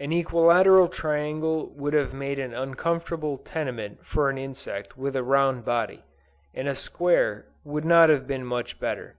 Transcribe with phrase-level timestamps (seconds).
[0.00, 5.64] An equilateral triangle would have made an uncomfortable tenement for an insect with a round
[5.64, 6.02] body;
[6.52, 9.14] and a square would not have been much better.